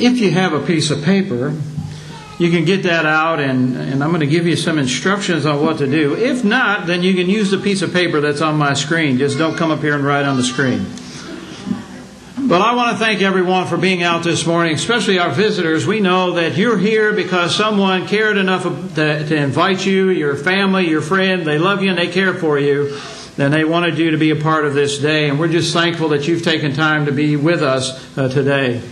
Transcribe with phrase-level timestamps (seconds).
[0.00, 1.54] if you have a piece of paper,
[2.40, 5.62] you can get that out and, and I'm going to give you some instructions on
[5.62, 6.16] what to do.
[6.16, 9.18] If not, then you can use the piece of paper that's on my screen.
[9.18, 10.86] Just don't come up here and write on the screen.
[12.48, 15.86] But I want to thank everyone for being out this morning, especially our visitors.
[15.86, 18.64] We know that you're here because someone cared enough
[18.94, 21.46] to, invite you, your family, your friend.
[21.46, 22.98] They love you and they care for you.
[23.36, 25.28] And they wanted you to be a part of this day.
[25.28, 28.82] And we're just thankful that you've taken time to be with us uh, today.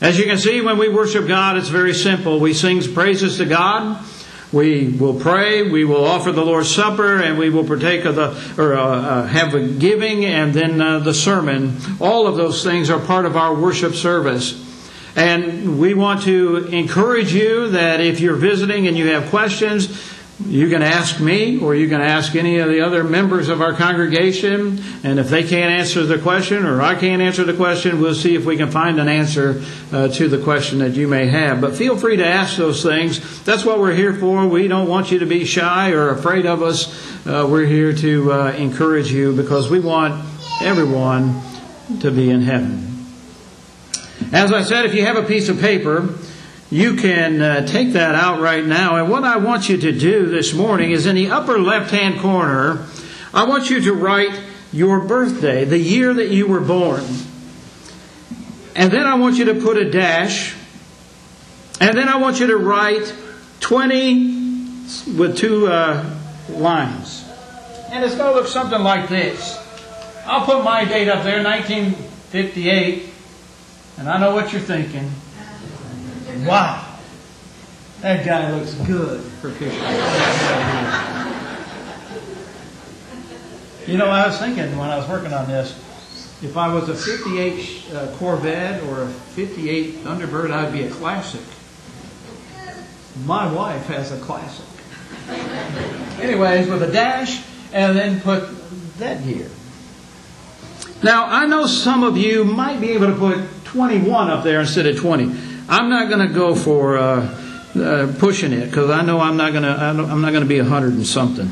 [0.00, 2.38] As you can see, when we worship God, it's very simple.
[2.38, 4.04] We sing praises to God.
[4.52, 5.68] We will pray.
[5.68, 9.26] We will offer the Lord's Supper, and we will partake of the or uh, uh,
[9.26, 11.76] have a giving, and then uh, the sermon.
[12.00, 14.64] All of those things are part of our worship service.
[15.16, 19.88] And we want to encourage you that if you're visiting and you have questions,
[20.46, 23.74] you can ask me or you can ask any of the other members of our
[23.74, 24.80] congregation.
[25.02, 28.36] And if they can't answer the question or I can't answer the question, we'll see
[28.36, 31.60] if we can find an answer uh, to the question that you may have.
[31.60, 33.42] But feel free to ask those things.
[33.42, 34.46] That's what we're here for.
[34.46, 36.86] We don't want you to be shy or afraid of us.
[37.26, 40.24] Uh, we're here to uh, encourage you because we want
[40.62, 41.42] everyone
[42.00, 43.06] to be in heaven.
[44.32, 46.14] As I said, if you have a piece of paper,
[46.70, 48.96] you can uh, take that out right now.
[48.96, 52.20] And what I want you to do this morning is in the upper left hand
[52.20, 52.86] corner,
[53.32, 54.38] I want you to write
[54.72, 57.04] your birthday, the year that you were born.
[58.74, 60.54] And then I want you to put a dash.
[61.80, 63.14] And then I want you to write
[63.60, 64.36] 20
[65.16, 66.16] with two uh,
[66.50, 67.24] lines.
[67.90, 69.56] And it's going to look something like this.
[70.26, 73.08] I'll put my date up there, 1958.
[73.96, 75.10] And I know what you're thinking.
[76.46, 76.84] Wow.
[78.00, 79.74] That guy looks good for pictures.
[83.88, 85.72] you know, I was thinking when I was working on this,
[86.42, 91.40] if I was a 58 uh, Corvette or a 58 Thunderbird, I'd be a classic.
[93.24, 94.64] My wife has a classic.
[96.20, 97.42] Anyways, with a dash,
[97.72, 98.48] and then put
[98.98, 99.48] that year.
[101.02, 104.86] Now, I know some of you might be able to put 21 up there instead
[104.86, 105.47] of 20.
[105.68, 107.38] I'm not going to go for uh,
[107.76, 109.68] uh, pushing it because I know I'm not going to.
[109.68, 111.50] I'm not going to be a hundred and something.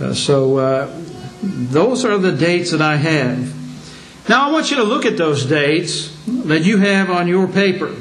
[0.00, 1.00] Uh, so uh,
[1.42, 4.28] those are the dates that I have.
[4.28, 7.94] Now I want you to look at those dates that you have on your paper,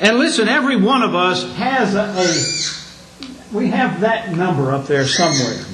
[0.00, 0.48] and listen.
[0.48, 5.64] Every one of us has a, a we have that number up there somewhere.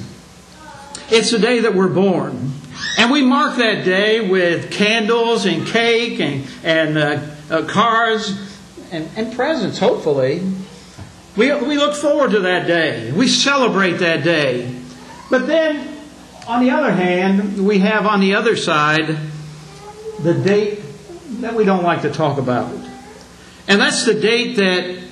[1.09, 2.53] It's the day that we're born.
[2.97, 7.19] And we mark that day with candles and cake and, and uh,
[7.49, 8.44] uh, cars
[8.95, 10.41] and, and presents, hopefully.
[11.35, 13.11] We, we look forward to that day.
[13.11, 14.73] We celebrate that day.
[15.29, 15.97] But then,
[16.47, 19.17] on the other hand, we have on the other side
[20.21, 20.81] the date
[21.41, 22.71] that we don't like to talk about.
[23.67, 25.03] And that's the date that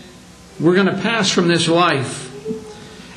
[0.60, 2.30] we're going to pass from this life.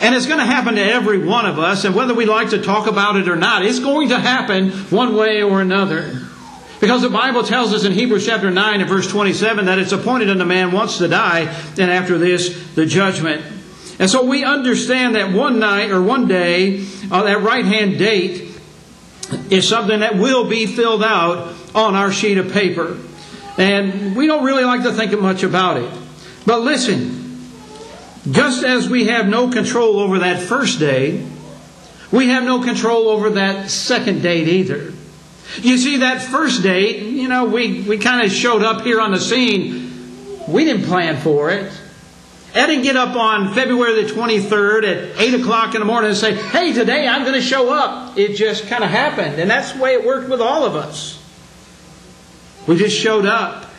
[0.00, 2.60] And it's going to happen to every one of us, and whether we like to
[2.60, 6.25] talk about it or not, it's going to happen one way or another.
[6.80, 10.28] Because the Bible tells us in Hebrews chapter 9 and verse 27 that it's appointed
[10.28, 11.40] unto man once to die,
[11.78, 13.44] and after this, the judgment.
[13.98, 18.58] And so we understand that one night or one day, uh, that right hand date
[19.50, 22.98] is something that will be filled out on our sheet of paper.
[23.58, 25.90] And we don't really like to think much about it.
[26.44, 27.48] But listen,
[28.30, 31.26] just as we have no control over that first day,
[32.12, 34.92] we have no control over that second date either.
[35.58, 39.12] You see, that first date, you know, we, we kind of showed up here on
[39.12, 39.92] the scene.
[40.48, 41.72] We didn't plan for it.
[42.54, 46.16] I didn't get up on February the 23rd at 8 o'clock in the morning and
[46.16, 48.16] say, hey, today I'm going to show up.
[48.16, 49.38] It just kind of happened.
[49.38, 51.22] And that's the way it worked with all of us.
[52.66, 53.70] We just showed up.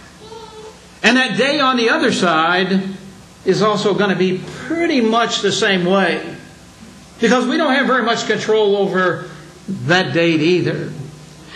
[1.02, 2.84] And that day on the other side
[3.46, 6.36] is also going to be pretty much the same way.
[7.20, 9.30] Because we don't have very much control over
[9.68, 10.92] that date either.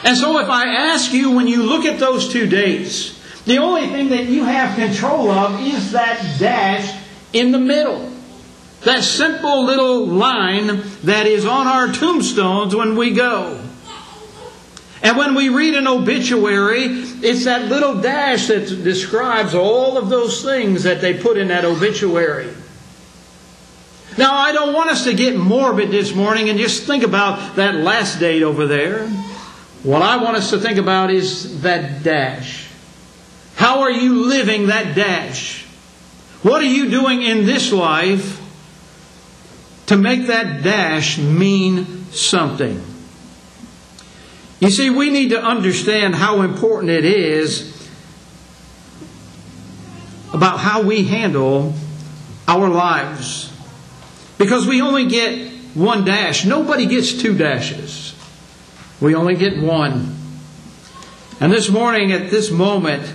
[0.04, 3.88] And so if I ask you when you look at those two dates, the only
[3.88, 7.00] thing that you have control of is that dash
[7.34, 8.12] in the middle.
[8.84, 13.62] That simple little line that is on our tombstones when we go.
[15.04, 20.44] And when we read an obituary, it's that little dash that describes all of those
[20.44, 22.54] things that they put in that obituary.
[24.18, 27.76] Now, I don't want us to get morbid this morning and just think about that
[27.76, 29.10] last date over there.
[29.84, 32.68] What I want us to think about is that dash.
[33.56, 35.66] How are you living that dash?
[36.44, 38.40] What are you doing in this life
[39.88, 42.84] to make that dash mean something?
[44.60, 47.90] You see, we need to understand how important it is
[50.34, 51.74] about how we handle
[52.48, 53.52] our lives.
[54.38, 56.46] Because we only get one dash.
[56.46, 58.11] Nobody gets two dashes.
[59.02, 60.16] We only get one.
[61.40, 63.12] And this morning, at this moment,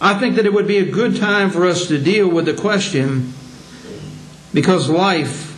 [0.00, 2.52] I think that it would be a good time for us to deal with the
[2.52, 3.32] question
[4.52, 5.50] because life,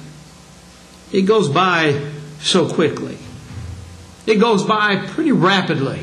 [1.13, 2.01] it goes by
[2.41, 3.19] so quickly.
[4.27, 6.01] It goes by pretty rapidly.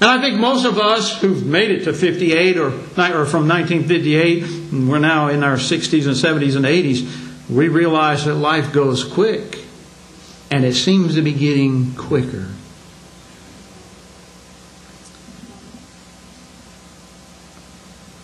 [0.00, 4.42] And I think most of us who've made it to 58 or, or from 1958,
[4.44, 9.02] and we're now in our 60s and 70s and 80s, we realize that life goes
[9.02, 9.63] quick.
[10.54, 12.46] And it seems to be getting quicker.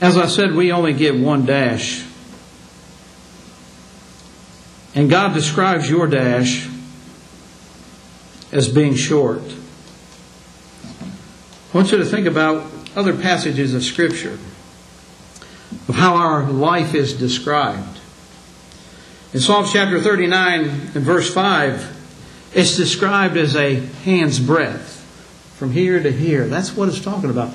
[0.00, 2.04] As I said, we only get one dash.
[4.94, 6.68] And God describes your dash
[8.52, 9.42] as being short.
[10.92, 14.38] I want you to think about other passages of Scripture
[15.88, 17.98] of how our life is described.
[19.34, 20.60] In Psalms chapter 39
[20.94, 21.96] and verse 5,
[22.52, 24.96] it's described as a hand's breadth
[25.56, 26.46] from here to here.
[26.46, 27.52] That's what it's talking about.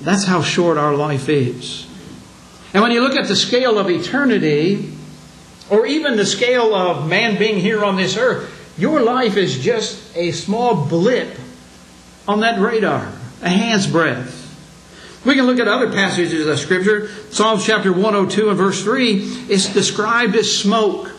[0.00, 1.86] That's how short our life is.
[2.74, 4.92] And when you look at the scale of eternity,
[5.70, 10.14] or even the scale of man being here on this earth, your life is just
[10.16, 11.38] a small blip
[12.28, 13.10] on that radar,
[13.42, 14.42] a hand's breadth.
[15.24, 17.08] We can look at other passages of Scripture.
[17.30, 19.14] Psalms chapter 102 and verse 3
[19.48, 21.15] is described as smoke.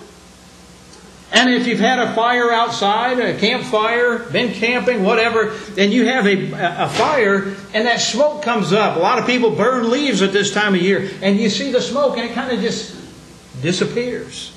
[1.38, 6.26] And if you've had a fire outside, a campfire, been camping, whatever, and you have
[6.26, 8.98] a, a fire and that smoke comes up.
[8.98, 11.80] A lot of people burn leaves at this time of year, and you see the
[11.80, 12.96] smoke and it kind of just
[13.62, 14.52] disappears.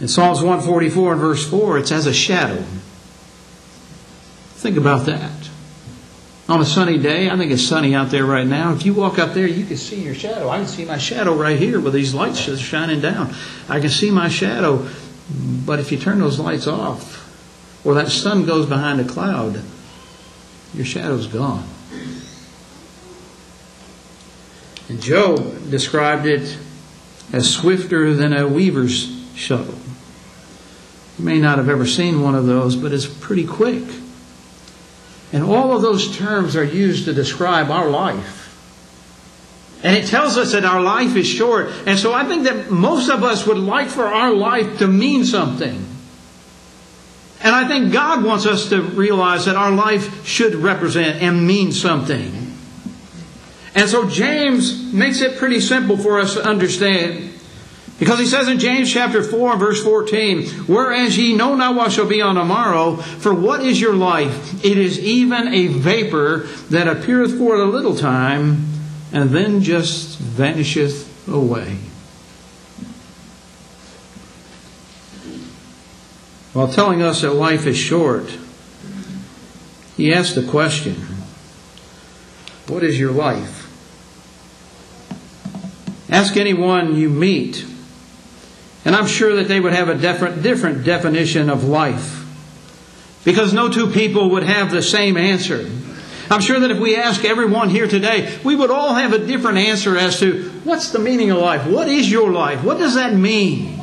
[0.00, 2.64] In Psalms 144 and verse 4, it's as a shadow.
[4.54, 5.43] Think about that.
[6.46, 8.74] On a sunny day, I think it's sunny out there right now.
[8.74, 10.50] If you walk out there, you can see your shadow.
[10.50, 13.34] I can see my shadow right here with these lights just shining down.
[13.66, 14.86] I can see my shadow.
[15.64, 17.22] But if you turn those lights off,
[17.82, 19.62] or that sun goes behind a cloud,
[20.74, 21.66] your shadow's gone.
[24.90, 26.58] And Job described it
[27.32, 29.78] as swifter than a weaver's shuttle.
[31.18, 33.84] You may not have ever seen one of those, but it's pretty quick.
[35.34, 38.42] And all of those terms are used to describe our life.
[39.82, 41.70] And it tells us that our life is short.
[41.86, 45.24] And so I think that most of us would like for our life to mean
[45.24, 45.84] something.
[47.40, 51.72] And I think God wants us to realize that our life should represent and mean
[51.72, 52.54] something.
[53.74, 57.33] And so James makes it pretty simple for us to understand.
[57.98, 61.92] Because he says in James chapter 4 and verse 14, Whereas ye know not what
[61.92, 64.64] shall be on the morrow, for what is your life?
[64.64, 68.66] It is even a vapor that appeareth for a little time,
[69.12, 71.78] and then just vanisheth away.
[76.52, 78.38] While telling us that life is short,
[79.96, 80.94] he asked the question,
[82.66, 83.60] What is your life?
[86.10, 87.66] Ask anyone you meet,
[88.84, 92.20] and I'm sure that they would have a different, different definition of life.
[93.24, 95.68] Because no two people would have the same answer.
[96.30, 99.58] I'm sure that if we ask everyone here today, we would all have a different
[99.58, 101.66] answer as to what's the meaning of life?
[101.66, 102.62] What is your life?
[102.62, 103.82] What does that mean?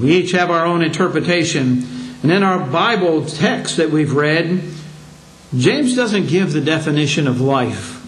[0.00, 1.84] We each have our own interpretation.
[2.22, 4.62] And in our Bible text that we've read,
[5.56, 8.00] James doesn't give the definition of life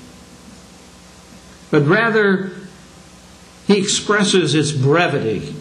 [1.72, 2.52] but rather
[3.72, 5.54] he expresses its brevity,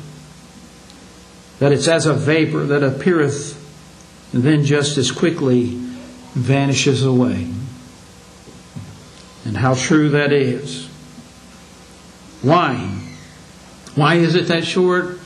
[1.60, 3.58] that it's as a vapor that appeareth
[4.34, 5.78] and then just as quickly
[6.34, 7.48] vanishes away.
[9.46, 10.88] And how true that is.
[12.42, 12.76] Why?
[13.96, 15.20] Why is it that short?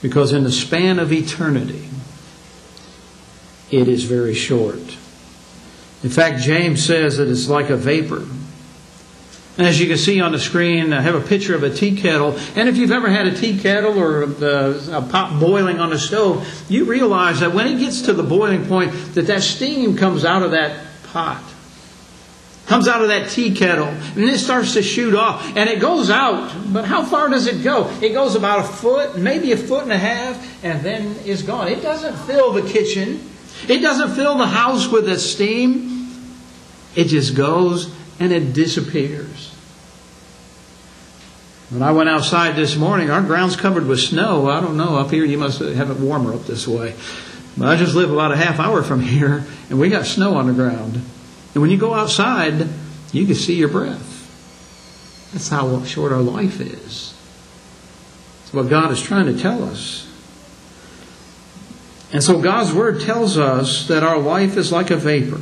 [0.00, 1.88] Because in the span of eternity,
[3.70, 4.96] it is very short.
[6.02, 8.26] In fact, James says that it's like a vapor.
[9.58, 12.38] As you can see on the screen, I have a picture of a tea kettle.
[12.56, 15.98] And if you've ever had a tea kettle or a, a pot boiling on the
[15.98, 20.24] stove, you realize that when it gets to the boiling point, that that steam comes
[20.24, 21.42] out of that pot,
[22.66, 25.44] comes out of that tea kettle, and it starts to shoot off.
[25.54, 27.90] And it goes out, but how far does it go?
[28.00, 31.68] It goes about a foot, maybe a foot and a half, and then is gone.
[31.68, 33.28] It doesn't fill the kitchen.
[33.68, 36.08] It doesn't fill the house with the steam.
[36.94, 39.54] It just goes and it disappears.
[41.70, 44.50] When I went outside this morning, our ground's covered with snow.
[44.50, 46.94] I don't know, up here you must have it warmer up this way.
[47.56, 50.46] But I just live about a half hour from here, and we got snow on
[50.46, 51.00] the ground.
[51.54, 52.66] And when you go outside,
[53.12, 55.30] you can see your breath.
[55.32, 57.14] That's how short our life is.
[58.40, 60.08] That's what God is trying to tell us.
[62.12, 65.40] And so God's Word tells us that our life is like a vapor,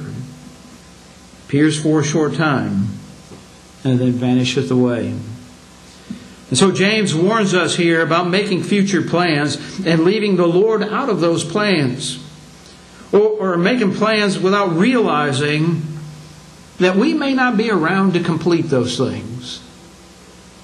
[1.50, 2.86] appears for a short time,
[3.82, 5.08] and then vanisheth away.
[5.08, 11.08] And so James warns us here about making future plans and leaving the Lord out
[11.08, 12.24] of those plans.
[13.10, 15.82] Or, or, making plans without realizing
[16.78, 19.60] that we may not be around to complete those things.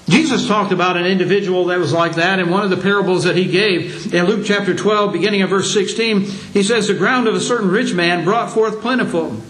[0.07, 3.35] Jesus talked about an individual that was like that in one of the parables that
[3.35, 4.13] he gave.
[4.13, 7.69] In Luke chapter 12, beginning of verse 16, he says, The ground of a certain
[7.69, 9.41] rich man brought forth plentiful.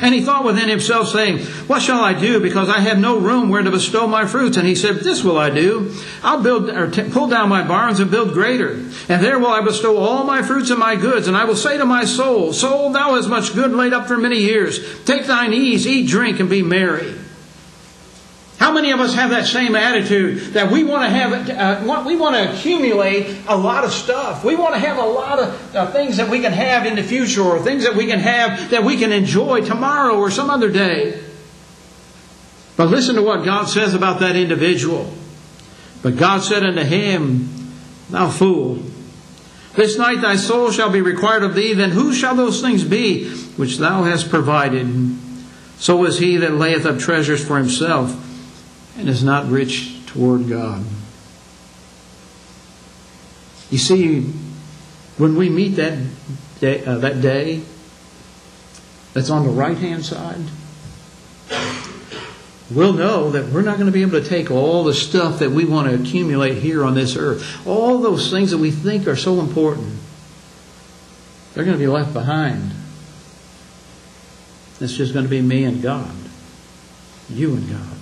[0.00, 2.40] And he thought within himself, saying, What shall I do?
[2.40, 4.56] Because I have no room where to bestow my fruits.
[4.56, 5.94] And he said, This will I do.
[6.22, 8.72] I'll build or t- pull down my barns and build greater.
[9.08, 11.28] And there will I bestow all my fruits and my goods.
[11.28, 14.16] And I will say to my soul, Soul, thou hast much good laid up for
[14.16, 15.04] many years.
[15.04, 17.14] Take thine ease, eat, drink, and be merry.
[18.68, 22.16] How many of us have that same attitude that we want to have, uh, we
[22.16, 24.44] want to accumulate a lot of stuff.
[24.44, 27.02] We want to have a lot of uh, things that we can have in the
[27.02, 30.70] future or things that we can have that we can enjoy tomorrow or some other
[30.70, 31.18] day.
[32.76, 35.14] But listen to what God says about that individual.
[36.02, 37.48] But God said unto him,
[38.10, 38.82] Thou fool,
[39.76, 43.30] this night thy soul shall be required of thee, then who shall those things be
[43.56, 45.16] which thou hast provided?
[45.78, 48.26] So is he that layeth up treasures for himself
[48.98, 50.84] and is not rich toward God.
[53.70, 54.22] You see,
[55.18, 55.98] when we meet that
[56.60, 57.62] day, uh, that day
[59.12, 60.40] that's on the right hand side,
[62.70, 65.50] we'll know that we're not going to be able to take all the stuff that
[65.50, 67.66] we want to accumulate here on this earth.
[67.66, 69.96] All those things that we think are so important,
[71.54, 72.72] they're going to be left behind.
[74.80, 76.14] It's just going to be me and God,
[77.28, 77.97] you and God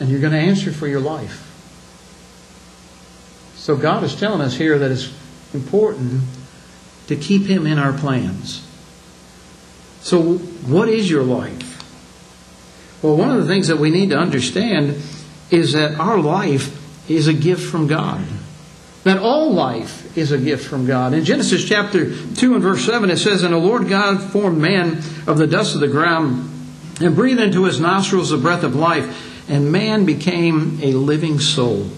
[0.00, 1.46] and you're going to answer for your life.
[3.56, 5.12] So God is telling us here that it's
[5.52, 6.22] important
[7.08, 8.66] to keep Him in our plans.
[10.00, 11.76] So, what is your life?
[13.02, 15.02] Well, one of the things that we need to understand
[15.50, 18.24] is that our life is a gift from God.
[19.04, 21.12] That all life is a gift from God.
[21.12, 25.02] In Genesis chapter 2 and verse 7, it says, And the Lord God formed man
[25.26, 26.50] of the dust of the ground
[27.00, 31.90] and breathed into his nostrils the breath of life and man became a living soul.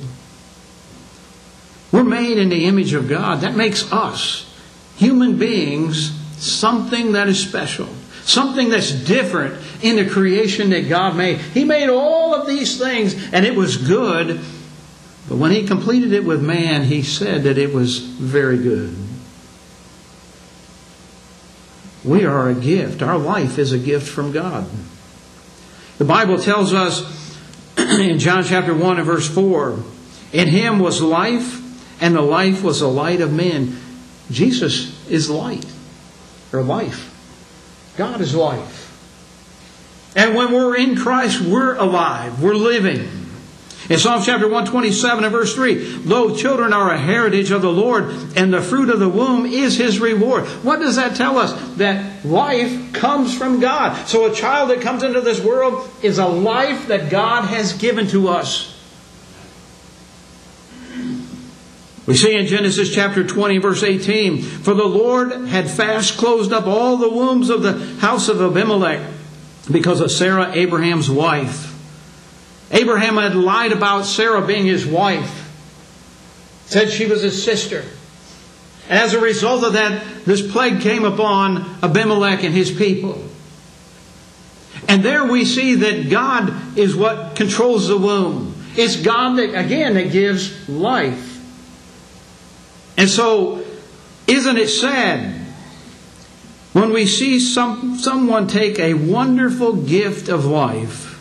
[1.92, 3.42] We're made in the image of God.
[3.42, 4.50] That makes us,
[4.97, 7.88] human beings, something that is special,
[8.25, 11.38] something that's different in the creation that God made.
[11.38, 14.40] He made all of these things and it was good,
[15.28, 18.97] but when He completed it with man, He said that it was very good.
[22.02, 23.02] We are a gift.
[23.02, 24.66] Our life is a gift from God.
[25.99, 27.22] The Bible tells us
[28.00, 29.78] in John chapter 1 and verse 4.
[30.32, 31.61] In him was life,
[32.00, 33.78] and the life was the light of men.
[34.30, 35.66] Jesus is light,
[36.52, 37.08] or life.
[37.96, 38.80] God is life.
[40.16, 43.22] And when we're in Christ, we're alive, we're living.
[43.90, 48.14] In Psalm chapter 127 and verse 3, Lo, children are a heritage of the Lord,
[48.36, 50.44] and the fruit of the womb is his reward.
[50.62, 51.52] What does that tell us?
[51.78, 54.06] That life comes from God.
[54.06, 58.06] So a child that comes into this world is a life that God has given
[58.08, 58.68] to us.
[62.06, 66.66] We see in Genesis chapter 20, verse 18, For the Lord had fast closed up
[66.66, 69.08] all the wombs of the house of Abimelech
[69.70, 71.72] because of Sarah, Abraham's wife.
[72.73, 75.38] Abraham had lied about Sarah being his wife,
[76.67, 77.85] said she was his sister.
[78.88, 83.23] As a result of that, this plague came upon Abimelech and his people.
[84.88, 88.55] And there we see that God is what controls the womb.
[88.75, 91.29] It's God that, again, that gives life.
[92.97, 93.64] And so,
[94.26, 95.41] isn't it sad
[96.73, 101.12] when we see some, someone take a wonderful gift of life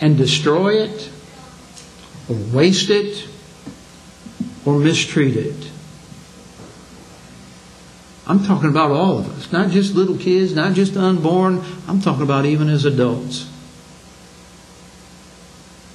[0.00, 1.10] and destroy it,
[2.28, 3.28] or waste it,
[4.64, 5.70] or mistreat it.
[8.26, 11.64] I'm talking about all of us, not just little kids, not just unborn.
[11.86, 13.50] I'm talking about even as adults.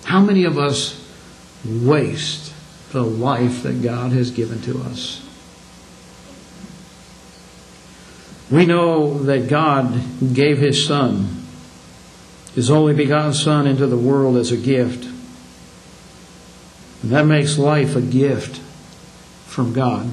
[0.04, 1.00] How many of us
[1.64, 2.54] waste
[2.92, 5.22] the life that God has given to us?
[8.50, 9.94] We know that God
[10.34, 11.43] gave His Son
[12.56, 15.06] his only begotten Son into the world as a gift.
[17.02, 18.58] And that makes life a gift
[19.48, 20.10] from God.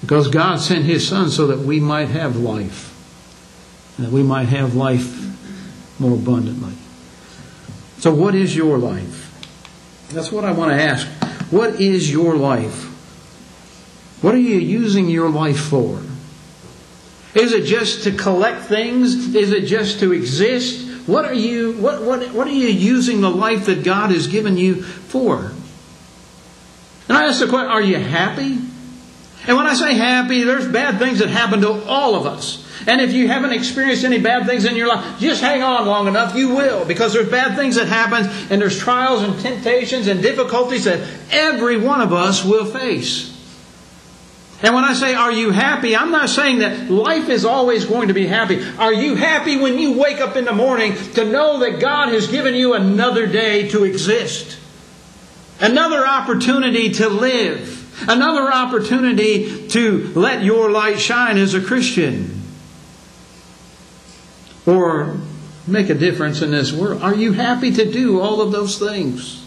[0.00, 2.92] Because God sent His Son so that we might have life,
[3.96, 5.20] and that we might have life
[5.98, 6.74] more abundantly.
[7.98, 9.24] So, what is your life?
[10.10, 11.06] That's what I want to ask.
[11.50, 12.84] What is your life?
[14.22, 16.00] What are you using your life for?
[17.36, 19.34] Is it just to collect things?
[19.34, 21.06] Is it just to exist?
[21.06, 24.56] What are you what, what, what are you using the life that God has given
[24.56, 25.52] you for?
[27.08, 28.58] And I ask the question, are you happy?
[29.46, 32.64] And when I say happy, there's bad things that happen to all of us.
[32.88, 36.08] And if you haven't experienced any bad things in your life, just hang on long
[36.08, 36.84] enough, you will.
[36.84, 41.78] Because there's bad things that happen, and there's trials and temptations and difficulties that every
[41.78, 43.35] one of us will face.
[44.62, 45.94] And when I say, are you happy?
[45.94, 48.64] I'm not saying that life is always going to be happy.
[48.78, 52.26] Are you happy when you wake up in the morning to know that God has
[52.26, 54.58] given you another day to exist?
[55.60, 57.74] Another opportunity to live.
[58.08, 62.42] Another opportunity to let your light shine as a Christian.
[64.66, 65.18] Or
[65.66, 67.02] make a difference in this world.
[67.02, 69.44] Are you happy to do all of those things?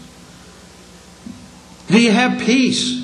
[1.88, 2.99] Do you have peace?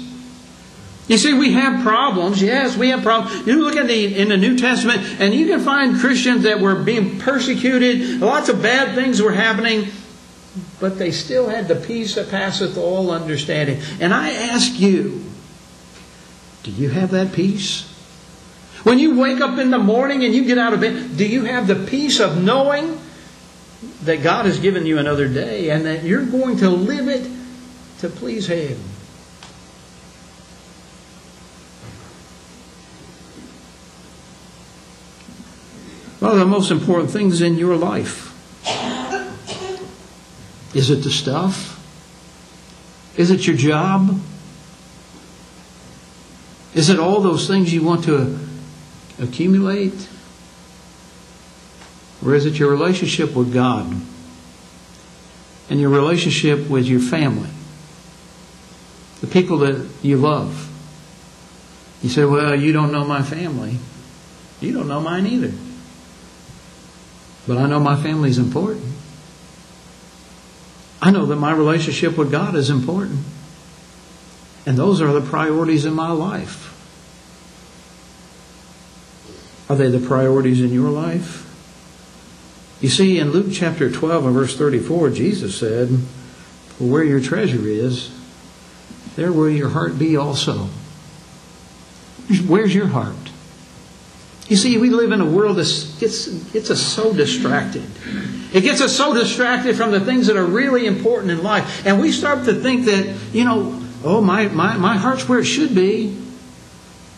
[1.08, 2.42] You see, we have problems.
[2.42, 3.46] Yes, we have problems.
[3.46, 6.75] You look at the in the New Testament, and you can find Christians that were
[6.75, 8.20] being persecuted.
[8.20, 9.86] Lots of bad things were happening,
[10.80, 13.80] but they still had the peace that passeth all understanding.
[14.00, 15.22] And I ask you,
[16.64, 17.92] do you have that peace?
[18.82, 21.44] When you wake up in the morning and you get out of bed, do you
[21.44, 23.00] have the peace of knowing
[24.02, 27.30] that God has given you another day and that you're going to live it
[28.00, 28.78] to please Him?
[36.18, 38.32] What are the most important things in your life?
[40.75, 41.73] Is it the stuff?
[43.16, 44.20] Is it your job?
[46.75, 48.38] Is it all those things you want to
[49.18, 50.08] accumulate?
[52.25, 53.95] Or is it your relationship with God
[55.71, 57.50] and your relationship with your family?
[59.21, 60.71] The people that you love.
[62.02, 63.78] You say, Well, you don't know my family.
[64.60, 65.52] You don't know mine either.
[67.47, 68.85] But I know my family is important.
[71.00, 73.21] I know that my relationship with God is important.
[74.65, 76.73] And those are the priorities in my life.
[79.69, 81.45] Are they the priorities in your life?
[82.80, 85.89] You see, in Luke chapter 12 and verse 34, Jesus said,
[86.78, 88.11] where your treasure is,
[89.17, 90.69] there will your heart be also.
[92.47, 93.25] Where's your heart?
[94.49, 95.67] You see, we live in a world that
[95.99, 97.85] gets, gets us so distracted.
[98.52, 101.85] It gets us so distracted from the things that are really important in life.
[101.85, 105.47] And we start to think that, you know, oh, my, my, my heart's where it
[105.47, 106.17] should be,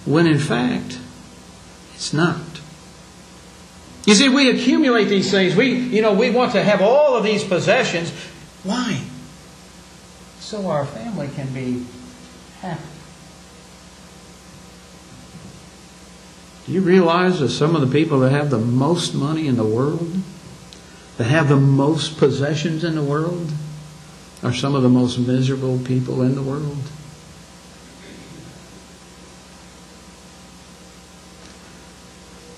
[0.07, 0.99] when in fact,
[1.95, 2.41] it's not.
[4.07, 5.55] You see, we accumulate these things.
[5.55, 8.11] We, you know, we want to have all of these possessions.
[8.65, 9.03] Why?
[10.41, 11.85] So our family can be
[12.63, 12.98] happy.
[16.69, 20.21] You realize that some of the people that have the most money in the world,
[21.17, 23.51] that have the most possessions in the world,
[24.43, 26.77] are some of the most miserable people in the world?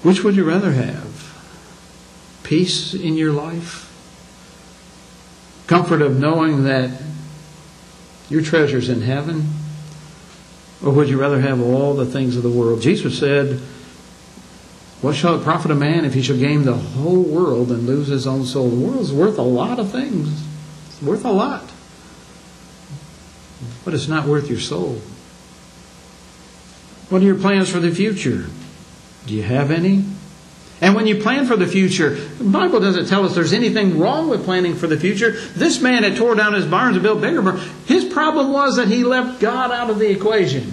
[0.03, 1.27] Which would you rather have?
[2.42, 3.87] Peace in your life?
[5.66, 7.01] Comfort of knowing that
[8.29, 9.49] your treasure's in heaven?
[10.83, 12.81] Or would you rather have all the things of the world?
[12.81, 13.61] Jesus said,
[15.01, 18.09] what shall it profit a man if he shall gain the whole world and lose
[18.09, 18.69] his own soul?
[18.69, 20.29] The world's worth a lot of things.
[20.89, 21.71] It's worth a lot.
[23.85, 25.01] But it's not worth your soul.
[27.09, 28.47] What are your plans for the future?
[29.27, 30.05] Do you have any?
[30.83, 34.29] And when you plan for the future, the Bible doesn't tell us there's anything wrong
[34.29, 35.33] with planning for the future.
[35.55, 37.63] This man had tore down his barns and built bigger barns.
[37.87, 40.73] His problem was that he left God out of the equation.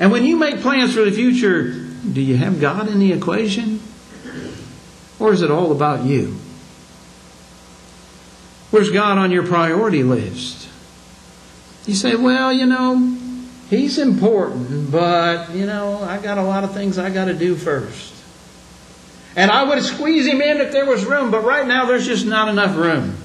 [0.00, 3.80] And when you make plans for the future, do you have God in the equation?
[5.18, 6.36] Or is it all about you?
[8.70, 10.68] Where's God on your priority list?
[11.86, 13.18] You say, well, you know,
[13.70, 17.54] He's important, but, you know, I got a lot of things I got to do
[17.54, 18.12] first.
[19.36, 22.26] And I would squeeze Him in if there was room, but right now there's just
[22.26, 23.16] not enough room.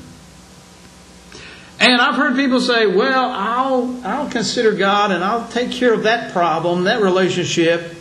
[1.79, 6.03] And I've heard people say, well, I'll, I'll consider God and I'll take care of
[6.03, 7.95] that problem, that relationship,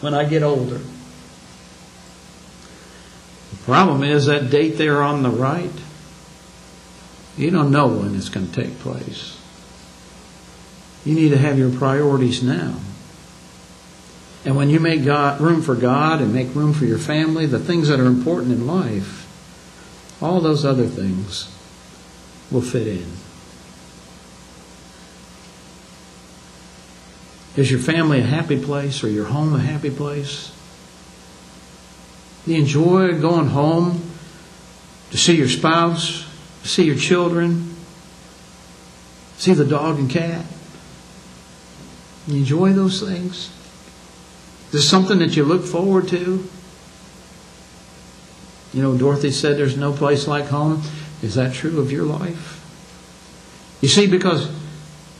[0.00, 0.80] when I get older.
[3.50, 5.70] The problem is that date there on the right,
[7.36, 9.38] you don't know when it's going to take place.
[11.04, 12.76] You need to have your priorities now.
[14.44, 17.58] And when you make God, room for God and make room for your family, the
[17.58, 19.26] things that are important in life,
[20.22, 21.54] all those other things
[22.50, 23.06] will fit in.
[27.60, 30.50] Is your family a happy place or your home a happy place?
[32.46, 34.00] Do you enjoy going home
[35.10, 36.26] to see your spouse,
[36.62, 37.76] to see your children,
[39.36, 40.46] see the dog and cat?
[42.26, 43.50] You enjoy those things?
[44.68, 46.48] Is this something that you look forward to?
[48.72, 50.80] You know, Dorothy said there's no place like home.
[51.20, 52.56] Is that true of your life?
[53.82, 54.50] You see, because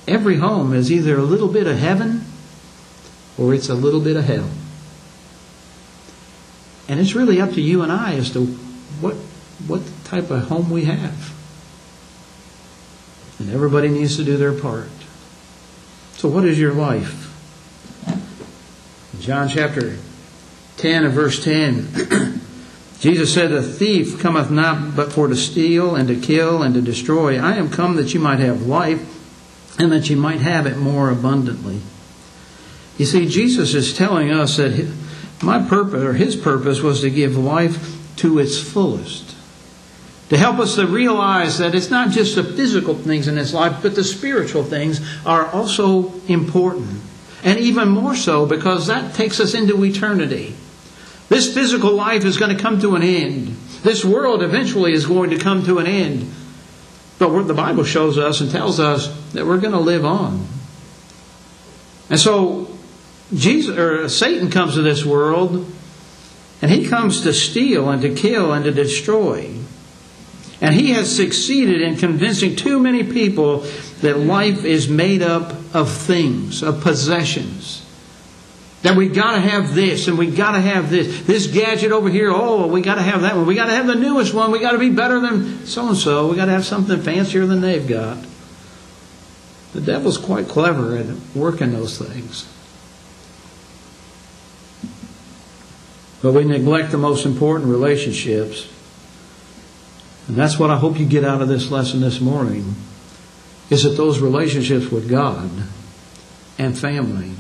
[0.09, 2.25] every home is either a little bit of heaven
[3.41, 4.49] or it's a little bit of hell.
[6.89, 8.45] And it's really up to you and I as to
[9.01, 9.15] what,
[9.67, 11.35] what type of home we have.
[13.39, 14.91] And everybody needs to do their part.
[16.15, 17.29] So, what is your life?
[19.21, 19.97] John chapter
[20.77, 22.41] 10 and verse 10.
[23.01, 26.83] Jesus said, "The thief cometh not but for to steal and to kill and to
[26.83, 27.39] destroy.
[27.39, 29.01] I am come that you might have life
[29.79, 31.81] and that you might have it more abundantly.
[33.01, 34.95] You see, Jesus is telling us that
[35.41, 39.35] my purpose, or his purpose, was to give life to its fullest.
[40.29, 43.79] To help us to realize that it's not just the physical things in this life,
[43.81, 47.01] but the spiritual things are also important.
[47.43, 50.55] And even more so because that takes us into eternity.
[51.31, 53.57] This physical life is going to come to an end.
[53.83, 56.31] This world eventually is going to come to an end.
[57.19, 60.47] But the Bible shows us and tells us that we're going to live on.
[62.11, 62.70] And so
[63.35, 65.73] Jesus or uh, Satan comes to this world
[66.63, 69.55] and he comes to steal and to kill and to destroy.
[70.61, 73.61] And he has succeeded in convincing too many people
[74.03, 77.87] that life is made up of things, of possessions.
[78.83, 81.23] That we got to have this and we got to have this.
[81.23, 83.47] This gadget over here, oh, we got to have that one.
[83.47, 84.51] We got to have the newest one.
[84.51, 86.29] We got to be better than so and so.
[86.29, 88.19] We got to have something fancier than they've got.
[89.73, 92.47] The devil's quite clever at working those things.
[96.23, 98.69] But we neglect the most important relationships.
[100.29, 102.75] And that's what I hope you get out of this lesson this morning
[103.71, 105.51] is that those relationships with God
[106.59, 107.33] and family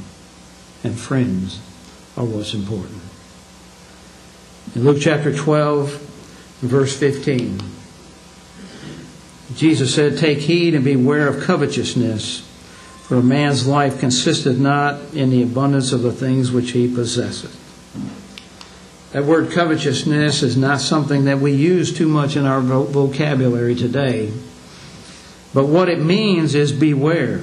[0.82, 1.60] and friends
[2.16, 3.00] are what's important.
[4.74, 5.90] In Luke chapter 12,
[6.62, 7.60] verse 15,
[9.54, 12.46] Jesus said, Take heed and beware of covetousness,
[13.02, 17.56] for a man's life consisteth not in the abundance of the things which he possesseth.
[19.12, 24.32] That word covetousness is not something that we use too much in our vocabulary today.
[25.52, 27.42] But what it means is beware.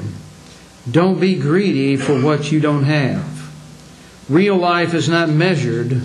[0.90, 3.34] Don't be greedy for what you don't have.
[4.30, 6.02] Real life is not measured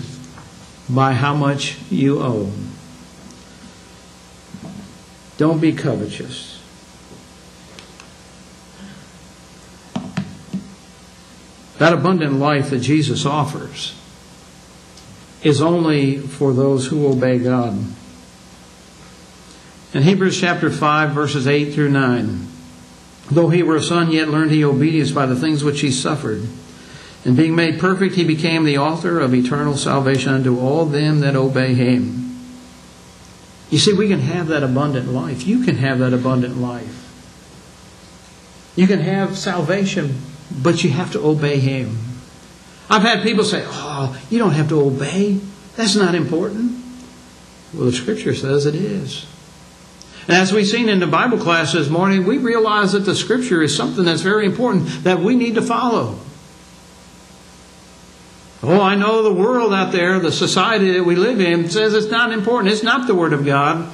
[0.89, 2.51] by how much you owe.
[5.37, 6.61] Don't be covetous.
[11.77, 13.95] That abundant life that Jesus offers
[15.43, 17.77] is only for those who obey God.
[19.93, 22.47] In Hebrews chapter 5, verses 8 through 9,
[23.29, 26.47] though he were a son, yet learned he obedience by the things which he suffered.
[27.25, 31.35] And being made perfect, he became the author of eternal salvation unto all them that
[31.35, 32.23] obey him.
[33.69, 35.47] You see, we can have that abundant life.
[35.47, 36.99] You can have that abundant life.
[38.75, 42.12] You can have salvation, but you have to obey him.
[42.89, 45.39] I've had people say, oh, you don't have to obey.
[45.75, 46.79] That's not important.
[47.73, 49.25] Well, the scripture says it is.
[50.27, 53.61] And as we've seen in the Bible class this morning, we realize that the scripture
[53.61, 56.19] is something that's very important that we need to follow.
[58.61, 62.09] Oh, I know the world out there, the society that we live in, says it's
[62.09, 62.71] not important.
[62.71, 63.91] It's not the Word of God,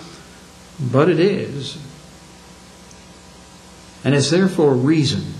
[0.80, 1.80] but it is.
[4.04, 5.34] And it's there for a reason.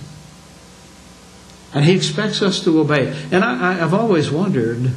[1.72, 3.16] And He expects us to obey.
[3.30, 4.90] And I, have always wondered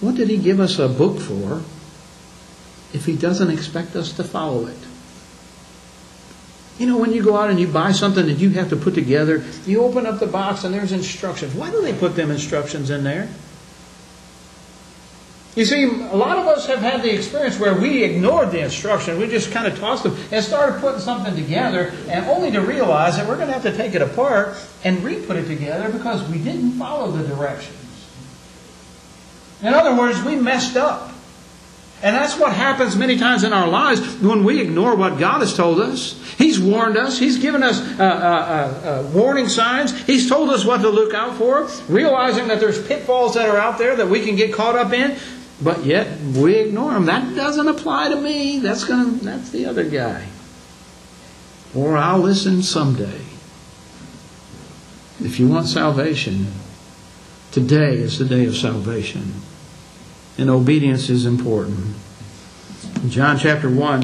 [0.00, 1.62] what did He give us a book for
[2.92, 4.78] if He doesn't expect us to follow it?
[6.78, 8.94] You know, when you go out and you buy something that you have to put
[8.94, 11.54] together, you open up the box and there's instructions.
[11.54, 13.28] Why do they put them instructions in there?
[15.56, 19.18] You see, a lot of us have had the experience where we ignored the instruction.
[19.18, 23.16] We just kind of tossed them and started putting something together, and only to realize
[23.16, 26.28] that we're going to have to take it apart and re put it together because
[26.28, 27.74] we didn't follow the directions.
[29.62, 31.12] In other words, we messed up.
[32.02, 35.56] And that's what happens many times in our lives when we ignore what God has
[35.56, 36.22] told us.
[36.36, 37.18] He's warned us.
[37.18, 39.98] He's given us uh, uh, uh, uh, warning signs.
[40.04, 43.78] He's told us what to look out for, realizing that there's pitfalls that are out
[43.78, 45.16] there that we can get caught up in.
[45.60, 47.06] But yet we ignore them.
[47.06, 48.58] That doesn't apply to me.
[48.58, 49.12] That's gonna.
[49.12, 50.26] That's the other guy.
[51.74, 53.20] Or I'll listen someday.
[55.20, 56.46] If you want salvation,
[57.52, 59.42] today is the day of salvation
[60.38, 61.94] and obedience is important.
[63.02, 64.02] In John chapter 1,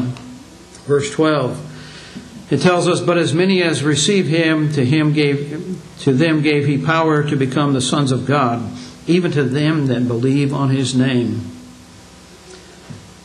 [0.87, 6.13] verse 12, it tells us, But as many as receive him, to him gave to
[6.13, 8.61] them gave he power to become the sons of God,
[9.07, 11.41] even to them that believe on his name.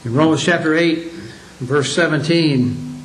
[0.04, 1.12] In Romans chapter 8,
[1.60, 3.04] verse 17,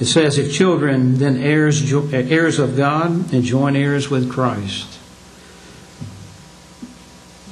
[0.00, 4.98] it says, If children, then heirs, eh, heirs of God, and joint heirs with Christ.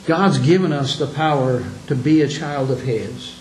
[0.06, 3.38] God's given us the power to be a child of His.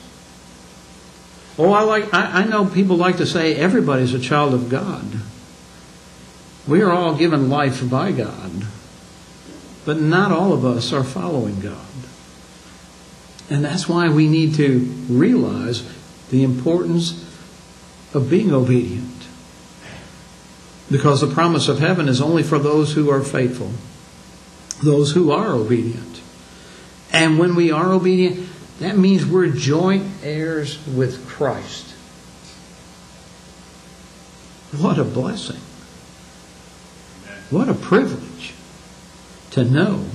[1.58, 5.06] Oh, I like I, I know people like to say everybody's a child of God.
[6.68, 8.68] We are all given life by God.
[9.88, 11.88] But not all of us are following God.
[13.50, 15.90] And that's why we need to realize
[16.30, 17.24] the importance
[18.14, 19.26] of being obedient.
[20.92, 23.72] Because the promise of heaven is only for those who are faithful,
[24.84, 26.22] those who are obedient.
[27.14, 31.96] And when we are obedient, that means we're joint heirs with Christ.
[34.78, 35.62] What a blessing.
[37.50, 38.54] What a privilege
[39.52, 40.06] to know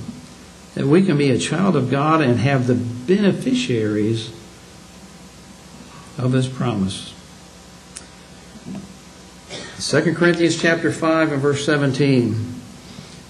[0.75, 4.29] that we can be a child of God and have the beneficiaries
[6.17, 7.13] of his promise.
[9.79, 12.61] 2 Corinthians chapter 5 and verse 17.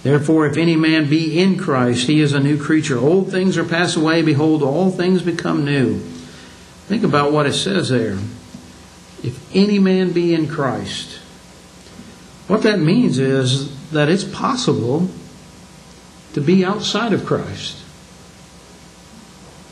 [0.03, 2.99] Therefore, if any man be in Christ, he is a new creature.
[2.99, 4.21] Old things are passed away.
[4.21, 5.99] Behold, all things become new.
[6.87, 8.17] Think about what it says there.
[9.23, 11.19] If any man be in Christ.
[12.47, 15.09] What that means is that it's possible
[16.33, 17.77] to be outside of Christ.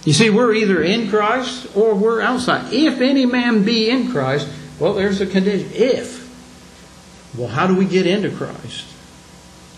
[0.04, 2.74] You see, we're either in Christ or we're outside.
[2.74, 5.70] If any man be in Christ, well, there's a condition.
[5.74, 6.22] If.
[7.38, 8.88] Well, how do we get into Christ?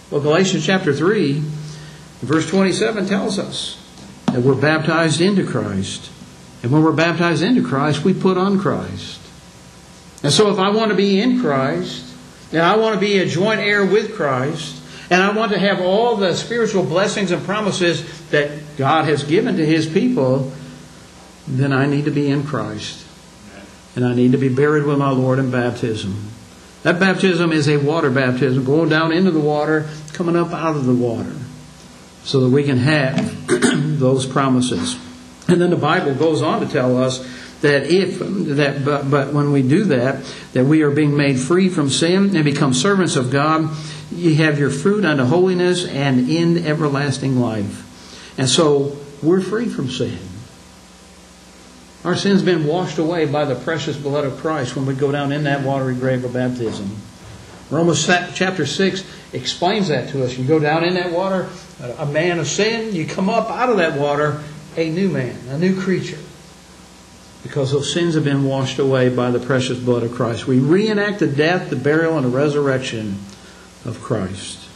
[0.10, 1.42] Well, Galatians chapter 3,
[2.22, 3.80] verse 27 tells us
[4.28, 6.10] that we're baptized into Christ.
[6.62, 9.20] And when we're baptized into Christ, we put on Christ.
[10.24, 12.06] And so if I want to be in Christ,
[12.52, 15.82] and I want to be a joint heir with Christ, and I want to have
[15.82, 20.52] all the spiritual blessings and promises that God has given to His people,
[21.48, 23.06] then I need to be in Christ.
[23.96, 26.32] And I need to be buried with my Lord in baptism.
[26.84, 30.86] That baptism is a water baptism, going down into the water, coming up out of
[30.86, 31.34] the water,
[32.24, 33.48] so that we can have
[34.00, 35.00] those promises.
[35.48, 37.20] And then the Bible goes on to tell us
[37.62, 41.70] that if that but, but when we do that, that we are being made free
[41.70, 43.70] from sin and become servants of God,
[44.16, 48.36] you have your fruit unto holiness and in everlasting life.
[48.38, 50.18] And so we're free from sin.
[52.04, 55.32] Our sin's been washed away by the precious blood of Christ when we go down
[55.32, 56.96] in that watery grave of baptism.
[57.70, 60.38] Romans chapter 6 explains that to us.
[60.38, 61.50] You go down in that water,
[61.98, 64.44] a man of sin, you come up out of that water,
[64.76, 66.20] a new man, a new creature.
[67.42, 70.46] Because those sins have been washed away by the precious blood of Christ.
[70.46, 73.18] We reenact the death, the burial, and the resurrection
[73.86, 74.68] of Christ.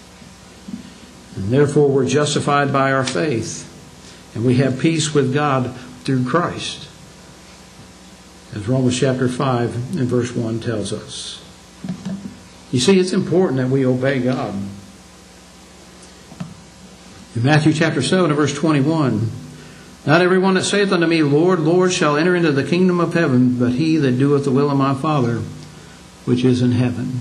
[1.36, 3.64] And therefore, we're justified by our faith.
[4.36, 6.88] And we have peace with God through Christ
[8.54, 11.44] as Romans chapter 5 and verse 1 tells us.
[12.72, 14.54] You see, it's important that we obey God.
[17.36, 19.30] In Matthew chapter 7 and verse 21,
[20.06, 23.60] Not everyone that saith unto me, Lord, Lord, shall enter into the kingdom of heaven,
[23.60, 25.40] but he that doeth the will of my Father,
[26.26, 27.20] which is in heaven.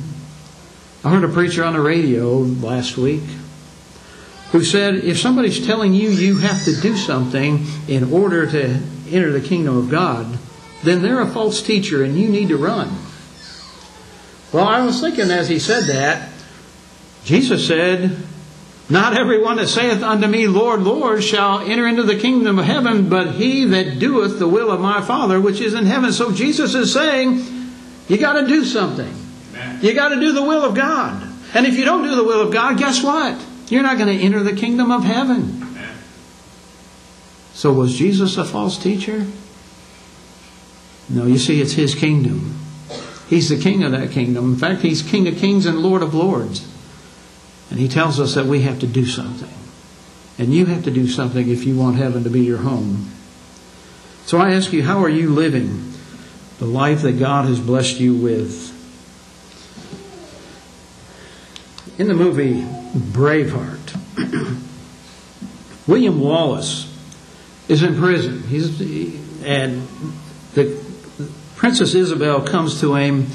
[1.07, 3.23] I heard a preacher on the radio last week
[4.51, 9.31] who said, if somebody's telling you you have to do something in order to enter
[9.31, 10.37] the kingdom of God,
[10.83, 12.92] then they're a false teacher and you need to run.
[14.53, 16.29] Well, I was thinking as he said that,
[17.25, 18.16] Jesus said,
[18.90, 23.09] Not everyone that saith unto me, Lord, Lord, shall enter into the kingdom of heaven,
[23.09, 26.12] but he that doeth the will of my Father which is in heaven.
[26.12, 27.45] So Jesus is saying,
[28.09, 29.26] You got to do something.
[29.81, 31.22] You got to do the will of God.
[31.55, 33.42] And if you don't do the will of God, guess what?
[33.68, 35.79] You're not going to enter the kingdom of heaven.
[37.52, 39.26] So was Jesus a false teacher?
[41.09, 42.59] No, you see, it's His kingdom.
[43.29, 44.52] He's the king of that kingdom.
[44.52, 46.66] In fact, He's King of kings and Lord of lords.
[47.70, 49.52] And He tells us that we have to do something.
[50.38, 53.11] And you have to do something if you want heaven to be your home.
[54.26, 55.92] So I ask you, how are you living
[56.59, 58.65] the life that God has blessed you with?
[61.98, 63.96] In the movie Braveheart,
[65.87, 66.92] William Wallace
[67.68, 68.42] is in prison.
[68.42, 68.80] He's,
[69.42, 69.88] and
[70.54, 70.78] the
[71.54, 73.28] Princess Isabel comes to him,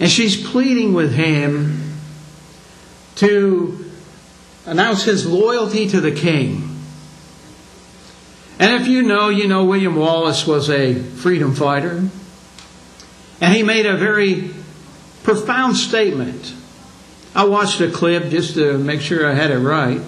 [0.00, 1.94] and she's pleading with him
[3.16, 3.88] to
[4.66, 6.76] announce his loyalty to the king.
[8.58, 12.08] And if you know, you know William Wallace was a freedom fighter.
[13.40, 14.50] And he made a very
[15.22, 16.52] profound statement.
[17.38, 20.02] I watched a clip just to make sure I had it right.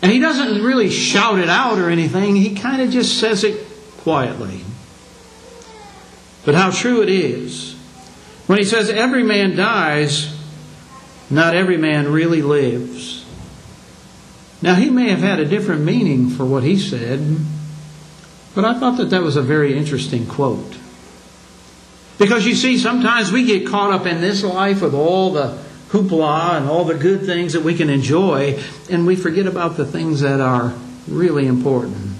[0.00, 3.66] And he doesn't really shout it out or anything, he kind of just says it
[3.96, 4.60] quietly.
[6.44, 7.74] But how true it is.
[8.46, 10.32] When he says every man dies,
[11.28, 13.26] not every man really lives.
[14.62, 17.36] Now, he may have had a different meaning for what he said,
[18.54, 20.76] but I thought that that was a very interesting quote.
[22.18, 25.56] Because you see, sometimes we get caught up in this life with all the
[25.90, 29.86] hoopla and all the good things that we can enjoy, and we forget about the
[29.86, 30.74] things that are
[31.06, 32.16] really important.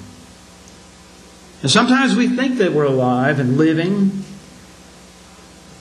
[1.62, 4.24] And sometimes we think that we're alive and living,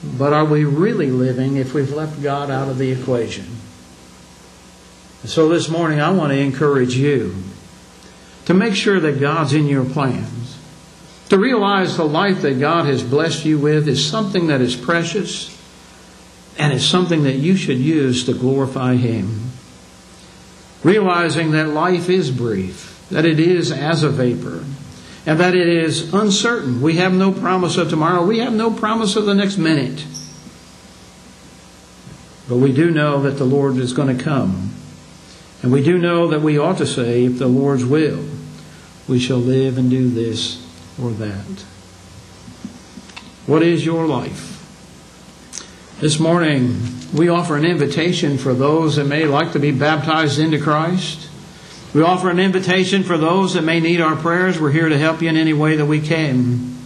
[0.02, 3.46] but are we really living if we've left God out of the equation?
[5.24, 7.36] So this morning, I want to encourage you
[8.46, 10.57] to make sure that God's in your plans.
[11.28, 15.54] To realize the life that God has blessed you with is something that is precious
[16.56, 19.50] and is something that you should use to glorify Him.
[20.82, 24.64] Realizing that life is brief, that it is as a vapor,
[25.26, 26.80] and that it is uncertain.
[26.80, 30.06] We have no promise of tomorrow, we have no promise of the next minute.
[32.48, 34.70] But we do know that the Lord is going to come.
[35.62, 38.24] And we do know that we ought to say, if the Lord's will,
[39.06, 40.67] we shall live and do this
[41.02, 41.64] or that.
[43.46, 44.54] What is your life?
[46.00, 46.80] This morning,
[47.12, 51.28] we offer an invitation for those that may like to be baptized into Christ.
[51.94, 54.60] We offer an invitation for those that may need our prayers.
[54.60, 56.76] We're here to help you in any way that we can.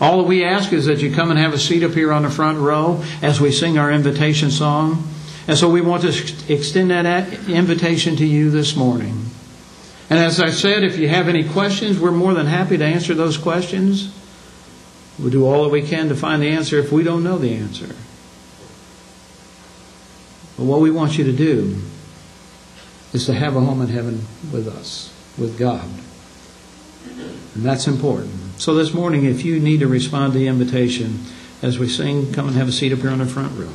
[0.00, 2.22] All that we ask is that you come and have a seat up here on
[2.22, 5.08] the front row as we sing our invitation song.
[5.46, 9.30] And so we want to extend that invitation to you this morning.
[10.14, 13.14] And as I said, if you have any questions, we're more than happy to answer
[13.14, 14.14] those questions.
[15.18, 17.52] We'll do all that we can to find the answer if we don't know the
[17.52, 17.96] answer.
[20.56, 21.82] But what we want you to do
[23.12, 25.90] is to have a home in heaven with us, with God.
[27.56, 28.34] And that's important.
[28.58, 31.24] So this morning, if you need to respond to the invitation,
[31.60, 33.74] as we sing, come and have a seat up here on the front row.